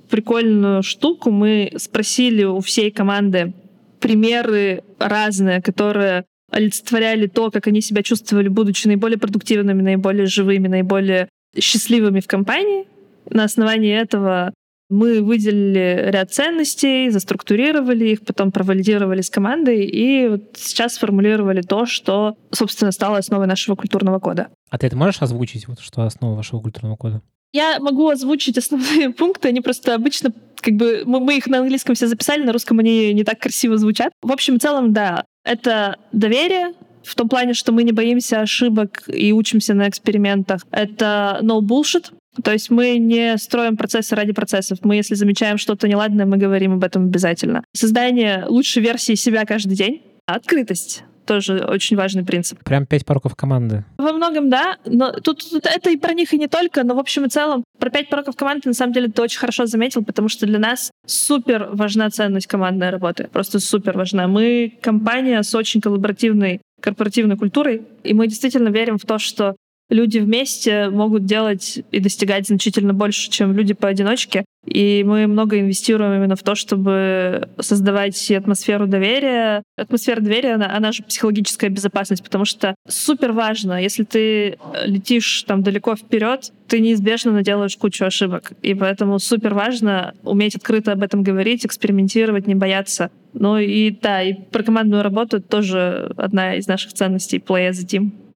[0.09, 1.31] прикольную штуку.
[1.31, 3.53] Мы спросили у всей команды
[3.99, 11.27] примеры разные, которые олицетворяли то, как они себя чувствовали, будучи наиболее продуктивными, наиболее живыми, наиболее
[11.59, 12.85] счастливыми в компании.
[13.29, 14.53] На основании этого
[14.89, 21.85] мы выделили ряд ценностей, заструктурировали их, потом провалидировали с командой и вот сейчас сформулировали то,
[21.85, 24.47] что, собственно, стало основой нашего культурного кода.
[24.69, 27.21] А ты это можешь озвучить, вот, что основа вашего культурного кода?
[27.53, 31.95] Я могу озвучить основные пункты, они просто обычно как бы мы, мы их на английском
[31.95, 34.11] все записали, на русском они не так красиво звучат.
[34.21, 39.03] В общем и целом, да, это доверие, в том плане, что мы не боимся ошибок
[39.07, 40.61] и учимся на экспериментах.
[40.71, 42.11] Это no bullshit,
[42.43, 44.79] то есть мы не строим процессы ради процессов.
[44.83, 47.63] Мы, если замечаем что-то неладное, мы говорим об этом обязательно.
[47.73, 50.01] Создание лучшей версии себя каждый день.
[50.25, 52.63] Открытость тоже очень важный принцип.
[52.63, 53.83] Прям пять пороков команды.
[53.97, 54.77] Во многом, да.
[54.85, 57.63] Но тут, тут это и про них, и не только, но в общем и целом
[57.77, 60.89] про пять пороков команды на самом деле ты очень хорошо заметил, потому что для нас
[61.05, 63.29] супер важна ценность командной работы.
[63.31, 64.27] Просто супер важна.
[64.27, 69.55] Мы компания с очень коллаборативной корпоративной культурой, и мы действительно верим в то, что
[69.89, 74.45] люди вместе могут делать и достигать значительно больше, чем люди поодиночке.
[74.65, 79.63] И мы много инвестируем именно в то, чтобы создавать атмосферу доверия.
[79.77, 85.63] Атмосфера доверия, она, она же психологическая безопасность, потому что супер важно, если ты летишь там
[85.63, 88.51] далеко вперед, ты неизбежно наделаешь кучу ошибок.
[88.61, 93.09] И поэтому супер важно уметь открыто об этом говорить, экспериментировать, не бояться.
[93.33, 97.85] Ну и да, и про командную работу тоже одна из наших ценностей— play as a
[97.85, 98.26] team.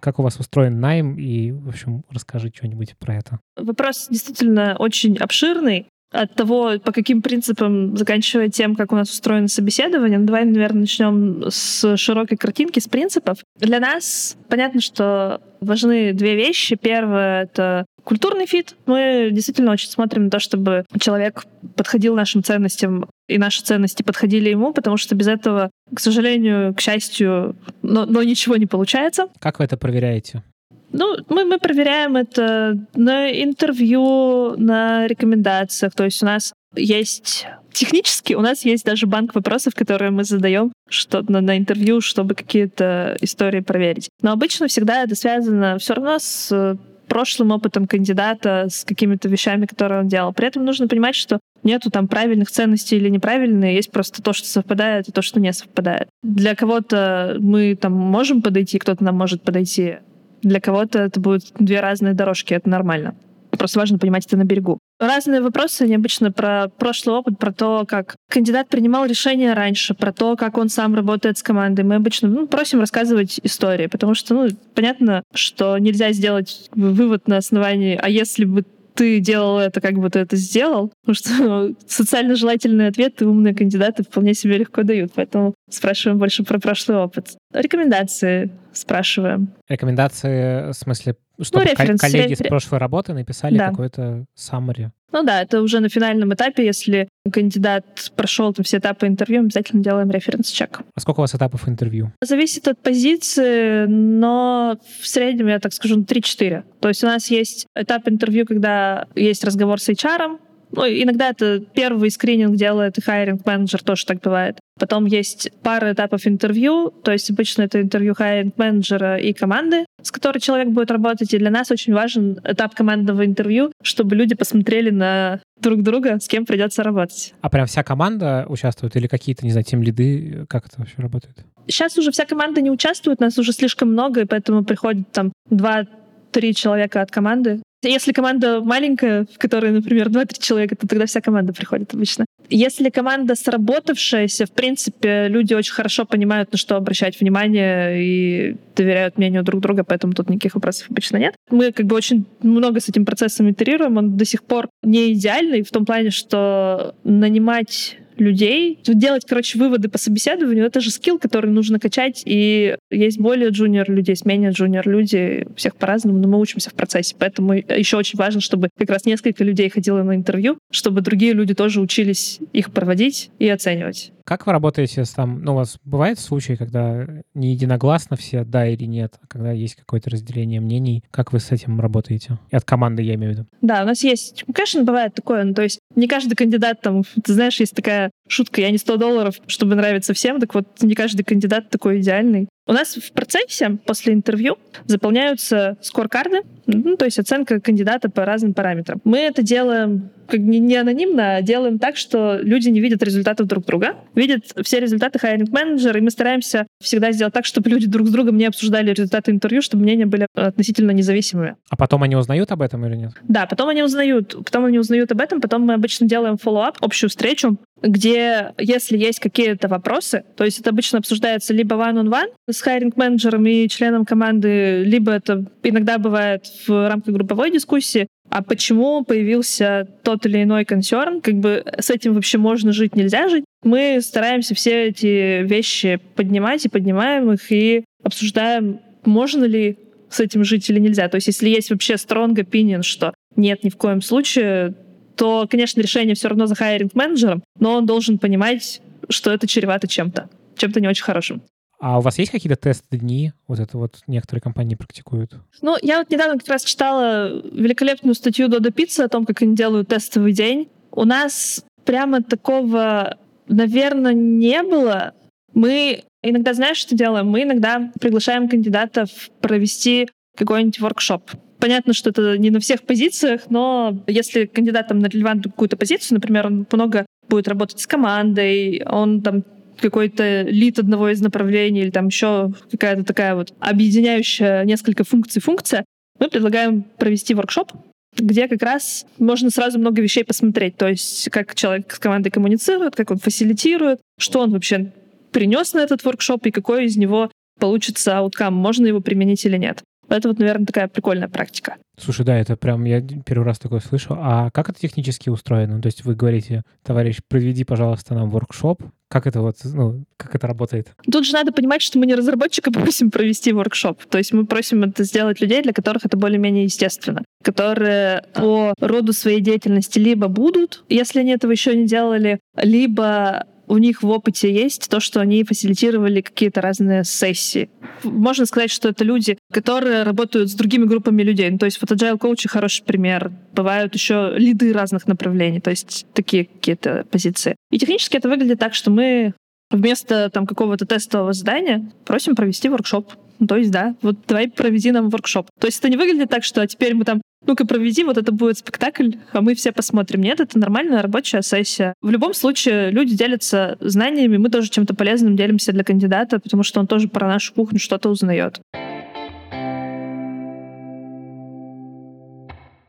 [0.00, 3.40] Как у вас устроен найм, и, в общем, расскажи что-нибудь про это.
[3.56, 5.86] Вопрос действительно очень обширный.
[6.12, 10.82] От того, по каким принципам, заканчивая тем, как у нас устроено собеседование, ну, давай, наверное,
[10.82, 13.38] начнем с широкой картинки, с принципов.
[13.58, 16.76] Для нас понятно, что важны две вещи.
[16.76, 18.76] Первое— это культурный фит.
[18.86, 24.48] Мы действительно очень смотрим на то, чтобы человек подходил нашим ценностям, и наши ценности подходили
[24.48, 29.26] ему, потому что без этого, к сожалению, к счастью, но, но ничего не получается.
[29.40, 30.44] Как вы это проверяете?
[30.92, 35.92] Ну, мы, мы проверяем это на интервью, на рекомендациях.
[35.94, 40.72] То есть у нас есть технически, у нас есть даже банк вопросов, которые мы задаем
[40.88, 44.08] что на, на интервью, чтобы какие-то истории проверить.
[44.22, 46.78] Но обычно всегда это связано все равно с
[47.16, 50.34] прошлым опытом кандидата, с какими-то вещами, которые он делал.
[50.34, 54.46] При этом нужно понимать, что нету там правильных ценностей или неправильные, есть просто то, что
[54.46, 56.08] совпадает, и то, что не совпадает.
[56.22, 59.96] Для кого-то мы там можем подойти, кто-то нам может подойти.
[60.42, 63.14] Для кого-то это будут две разные дорожки, это нормально.
[63.56, 64.78] Просто важно понимать это на берегу.
[64.98, 70.12] Разные вопросы, они обычно про прошлый опыт, про то, как кандидат принимал решения раньше, про
[70.12, 71.82] то, как он сам работает с командой.
[71.82, 77.36] Мы обычно ну, просим рассказывать истории, потому что, ну, понятно, что нельзя сделать вывод на
[77.36, 78.64] основании, а если бы
[78.96, 84.02] ты делал это, как бы ты это сделал, потому что социально желательные ответы умные кандидаты
[84.02, 87.36] вполне себе легко дают, поэтому спрашиваем больше про прошлый опыт.
[87.52, 89.54] Рекомендации спрашиваем.
[89.68, 92.36] Рекомендации, в смысле, чтобы ну, референс, коллеги ре...
[92.36, 93.70] с прошлой работы написали да.
[93.70, 94.90] какой-то summary.
[95.12, 99.82] Ну да, это уже на финальном этапе, если кандидат прошел там все этапы интервью, обязательно
[99.82, 100.80] делаем референс-чек.
[100.94, 102.12] А сколько у вас этапов интервью?
[102.20, 106.64] Зависит от позиции, но в среднем, я так скажу, 3-4.
[106.80, 110.38] То есть у нас есть этап интервью, когда есть разговор с HR,
[110.72, 114.58] ну, иногда это первый скрининг делает и хайринг-менеджер, тоже так бывает.
[114.78, 120.38] Потом есть пара этапов интервью, то есть обычно это интервью хайринг-менеджера и команды, с которой
[120.38, 121.32] человек будет работать.
[121.32, 126.28] И для нас очень важен этап командного интервью, чтобы люди посмотрели на друг друга, с
[126.28, 127.32] кем придется работать.
[127.40, 130.44] А прям вся команда участвует или какие-то, не знаю, тем лиды?
[130.48, 131.38] Как это вообще работает?
[131.66, 135.86] Сейчас уже вся команда не участвует, нас уже слишком много, и поэтому приходит там два
[136.32, 137.62] три человека от команды.
[137.88, 142.26] Если команда маленькая, в которой, например, 2-3 человека, то тогда вся команда приходит обычно.
[142.48, 149.18] Если команда сработавшаяся, в принципе, люди очень хорошо понимают, на что обращать внимание и доверяют
[149.18, 151.34] мнению друг друга, поэтому тут никаких вопросов обычно нет.
[151.50, 155.62] Мы как бы очень много с этим процессом итерируем, он до сих пор не идеальный
[155.62, 158.78] в том плане, что нанимать людей.
[158.86, 163.90] Делать, короче, выводы по собеседованию— это же скилл, который нужно качать, и есть более джуниор
[163.90, 167.14] люди, есть менее джуниор люди, всех по-разному, но мы учимся в процессе.
[167.18, 171.54] Поэтому еще очень важно, чтобы как раз несколько людей ходило на интервью, чтобы другие люди
[171.54, 174.12] тоже учились их проводить и оценивать.
[174.24, 178.66] Как вы работаете с там, ну, у вас бывают случаи, когда не единогласно все да
[178.66, 181.04] или нет, а когда есть какое-то разделение мнений?
[181.12, 182.38] Как вы с этим работаете?
[182.50, 183.46] И от команды я имею в виду.
[183.60, 187.32] Да, у нас есть, конечно, бывает такое, ну, то есть не каждый кандидат там, ты
[187.32, 191.24] знаешь, есть такая шутка, я не 100 долларов, чтобы нравиться всем, так вот не каждый
[191.24, 192.48] кандидат такой идеальный.
[192.68, 198.24] У нас в процессе после интервью заполняются scorecard ы, ну, то есть оценка кандидата по
[198.24, 199.00] разным параметрам.
[199.04, 203.46] Мы это делаем как не, не анонимно, а делаем так, что люди не видят результатов
[203.46, 207.86] друг друга, видят все результаты hiring менеджера, и мы стараемся всегда сделать так, чтобы люди
[207.86, 211.54] друг с другом не обсуждали результаты интервью, чтобы мнения были относительно независимыми.
[211.70, 213.12] А потом они узнают об этом или нет?
[213.28, 214.34] Да, потом они узнают.
[214.44, 219.20] Потом они узнают об этом, потом мы обычно делаем follow-up, общую встречу, где, если есть
[219.20, 224.82] какие-то вопросы, то есть это обычно обсуждается либо one-on-one с hiring менеджером и членом команды,
[224.84, 231.20] либо это иногда бывает в рамках групповой дискуссии, а почему появился тот или иной консерн,
[231.20, 233.44] как бы с этим вообще можно жить, нельзя жить.
[233.62, 239.78] Мы стараемся все эти вещи поднимать и поднимаем их и обсуждаем, можно ли
[240.10, 241.08] с этим жить или нельзя.
[241.08, 244.74] То есть если есть вообще strong opinion, что нет, ни в коем случае,
[245.16, 250.28] то, конечно, решение все равно за хайринг-менеджером, но он должен понимать, что это чревато чем-то,
[250.56, 251.42] чем-то не очень хорошим.
[251.78, 253.32] А у вас есть какие-то тесты дни?
[253.48, 255.34] Вот это вот некоторые компании практикуют.
[255.60, 259.54] Ну, я вот недавно как раз читала великолепную статью Додо Пицца о том, как они
[259.54, 260.68] делают тестовый день.
[260.90, 265.12] У нас прямо такого, наверное, не было.
[265.52, 267.28] Мы иногда, знаешь, что делаем?
[267.28, 269.10] Мы иногда приглашаем кандидатов
[269.40, 271.30] провести какой-нибудь воркшоп.
[271.66, 276.14] Понятно, что это не на всех позициях, но если кандидат там на релевантную какую-то позицию,
[276.14, 279.42] например, он много будет работать с командой, он там
[279.80, 285.84] какой-то лид одного из направлений или там еще какая-то такая вот объединяющая несколько функций функция,
[286.20, 287.72] мы предлагаем провести воркшоп,
[288.16, 290.76] где как раз можно сразу много вещей посмотреть.
[290.76, 294.92] То есть как человек с командой коммуницирует, как он фасилитирует, что он вообще
[295.32, 299.82] принес на этот воркшоп и какой из него получится ауткам, можно его применить или нет.
[300.08, 301.76] Это вот, наверное, такая прикольная практика.
[301.98, 304.16] Слушай, да, это прям я первый раз такое слышу.
[304.18, 305.80] А как это технически устроено?
[305.80, 308.82] То есть вы говорите, товарищ, проведи, пожалуйста, нам воркшоп.
[309.08, 310.88] Как это вот, ну, как это работает?
[311.10, 314.04] Тут же надо понимать, что мы не разработчика просим провести воркшоп.
[314.06, 319.12] То есть мы просим это сделать людей, для которых это более-менее естественно, которые по роду
[319.12, 324.52] своей деятельности либо будут, если они этого еще не делали, либо у них в опыте
[324.52, 327.68] есть то, что они фасилитировали какие-то разные сессии.
[328.02, 331.50] Можно сказать, что это люди, которые работают с другими группами людей.
[331.50, 333.32] Ну, то есть вот agile коучи хороший пример.
[333.52, 337.56] Бывают еще лиды разных направлений, то есть такие какие-то позиции.
[337.70, 339.34] И технически это выглядит так, что мы
[339.70, 343.12] вместо там какого-то тестового задания просим провести воркшоп.
[343.38, 345.48] Ну, то есть, да, вот давай проведи нам воркшоп.
[345.60, 348.32] То есть это не выглядит так, что а теперь мы там ну-ка проведи, вот это
[348.32, 350.20] будет спектакль, а мы все посмотрим.
[350.20, 351.94] Нет, это нормальная рабочая сессия.
[352.02, 356.80] В любом случае люди делятся знаниями, мы тоже чем-то полезным делимся для кандидата, потому что
[356.80, 358.60] он тоже про нашу кухню что-то узнает.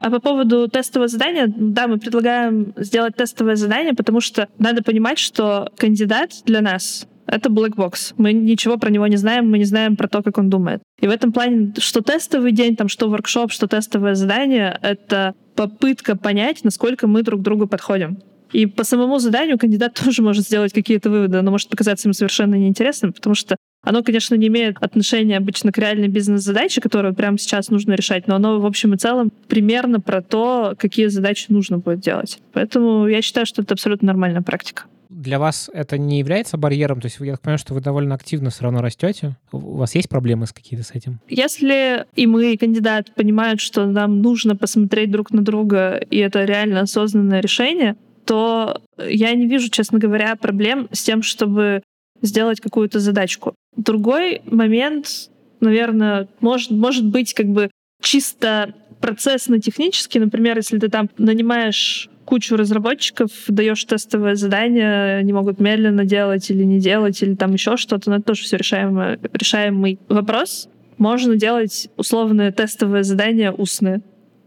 [0.08, 5.20] А по поводу тестового задания, да, мы предлагаем сделать тестовое задание, потому что надо понимать,
[5.20, 8.14] что кандидат для нас это black box.
[8.16, 10.82] Мы ничего про него не знаем, мы не знаем про то, как он думает.
[11.02, 16.16] И в этом плане, что тестовый день, там, что воркшоп, что тестовое задание, это попытка
[16.16, 18.20] понять, насколько мы друг другу подходим.
[18.54, 21.38] И по самому заданию кандидат тоже может сделать какие-то выводы.
[21.38, 25.78] Оно может показаться ему совершенно неинтересным, потому что оно, конечно, не имеет отношения обычно к
[25.78, 30.22] реальной бизнес-задаче, которую прямо сейчас нужно решать, но оно, в общем и целом, примерно про
[30.22, 32.40] то, какие задачи нужно будет делать.
[32.54, 37.02] Поэтому я считаю, что это абсолютно нормальная практика для вас это не является барьером?
[37.02, 39.36] То есть я так понимаю, что вы довольно активно все равно растете.
[39.52, 41.20] У вас есть проблемы с какие-то с этим?
[41.28, 46.44] Если и мы, и кандидат понимают, что нам нужно посмотреть друг на друга, и это
[46.46, 47.96] реально осознанное решение,
[48.28, 51.82] то я не вижу, честно говоря, проблем с тем, чтобы
[52.22, 53.56] сделать какую-то задачку.
[53.76, 55.30] Другой момент,
[55.62, 57.72] наверное, может, может быть как бы
[58.02, 60.18] чисто процессно-технически.
[60.18, 66.64] Например, если ты там нанимаешь кучу разработчиков, даешь тестовое задание, они могут медленно делать или
[66.64, 70.68] не делать, или там еще что-то, но это тоже все решаемый, решаемый вопрос.
[70.98, 74.02] Можно делать условное тестовое задание устное.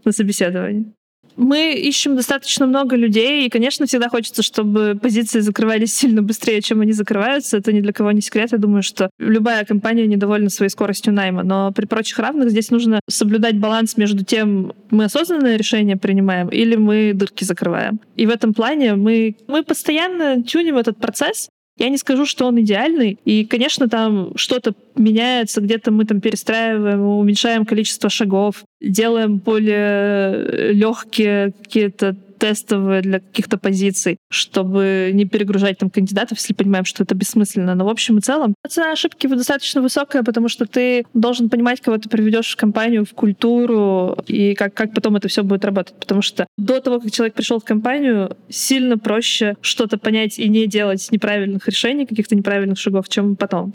[0.05, 0.93] на собеседовании.
[1.35, 6.81] Мы ищем достаточно много людей, и, конечно, всегда хочется, чтобы позиции закрывались сильно быстрее, чем
[6.81, 7.57] они закрываются.
[7.57, 8.51] Это ни для кого не секрет.
[8.51, 11.43] Я думаю, что любая компания недовольна своей скоростью найма.
[11.43, 16.75] Но при прочих равных здесь нужно соблюдать баланс между тем, мы осознанное решение принимаем или
[16.75, 17.99] мы дырки закрываем.
[18.15, 22.59] И в этом плане мы, мы постоянно тюним этот процесс, я не скажу, что он
[22.61, 23.19] идеальный.
[23.25, 31.53] И, конечно, там что-то меняется, где-то мы там перестраиваем, уменьшаем количество шагов, делаем более легкие
[31.63, 37.75] какие-то тестовые для каких-то позиций, чтобы не перегружать там кандидатов, если понимаем, что это бессмысленно.
[37.75, 41.99] Но в общем и целом цена ошибки достаточно высокая, потому что ты должен понимать, кого
[41.99, 45.93] ты приведешь в компанию, в культуру и как, как потом это все будет работать.
[45.99, 50.65] Потому что до того, как человек пришел в компанию, сильно проще что-то понять и не
[50.65, 53.71] делать неправильных решений, каких-то неправильных шагов, чем потом.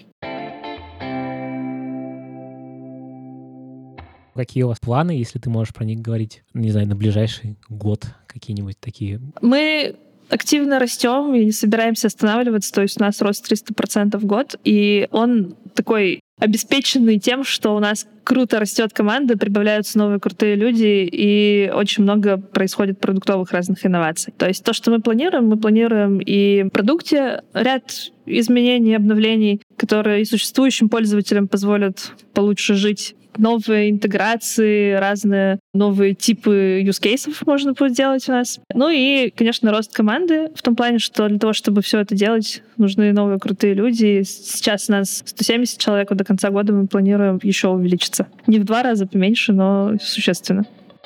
[4.35, 8.07] Какие у вас планы, если ты можешь про них говорить, не знаю, на ближайший год
[8.39, 9.21] какие-нибудь такие?
[9.41, 9.97] Мы
[10.29, 12.73] активно растем и не собираемся останавливаться.
[12.73, 17.79] То есть у нас рост 300% в год, и он такой обеспеченный тем, что у
[17.79, 24.35] нас круто растет команда, прибавляются новые крутые люди, и очень много происходит продуктовых разных инноваций.
[24.37, 30.23] То есть то, что мы планируем, мы планируем и в продукте ряд изменений, обновлений, которые
[30.23, 37.93] и существующим пользователям позволят получше жить новые интеграции, разные новые типы use cases можно будет
[37.93, 38.61] делать у нас.
[38.75, 42.63] Ну и, конечно, рост команды в том плане, что для того, чтобы все это делать,
[42.77, 44.23] нужны новые крутые люди.
[44.25, 48.27] Сейчас у нас 170 человек, а до конца года мы планируем еще увеличиться.
[48.47, 50.65] Не в два раза поменьше, но существенно.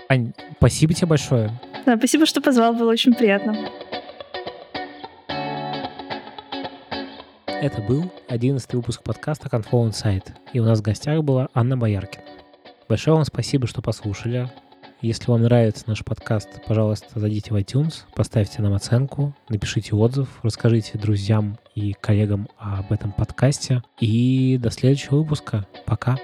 [0.09, 1.51] Ань, спасибо тебе большое.
[1.87, 3.57] Да, спасибо, что позвал, было очень приятно.
[7.63, 12.23] Это был одиннадцатый выпуск подкаста Control Insight, и у нас в гостях была Анна Бояркин.
[12.89, 14.51] Большое вам спасибо, что послушали.
[15.03, 20.97] Если вам нравится наш подкаст, пожалуйста, зайдите в iTunes, поставьте нам оценку, напишите отзыв, расскажите
[20.97, 23.83] друзьям и коллегам об этом подкасте.
[23.99, 25.67] И до следующего выпуска.
[25.85, 26.17] Пока.